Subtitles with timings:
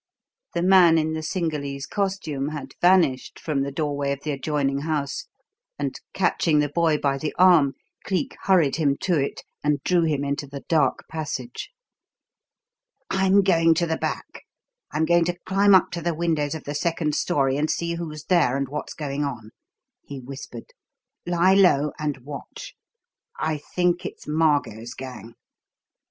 [0.55, 5.27] The man in the Cingalese costume had vanished from the doorway of the adjoining house,
[5.77, 10.23] and, catching the boy by the arm, Cleek hurried him to it and drew him
[10.23, 11.69] into the dark passage.
[13.11, 14.25] "I'm going to the back;
[14.91, 18.23] I'm going to climb up to the windows of the second storey and see who's
[18.23, 19.51] there and what's going on,"
[20.01, 20.73] he whispered.
[21.27, 22.73] "Lie low and watch.
[23.37, 25.35] I think it's Margot's gang."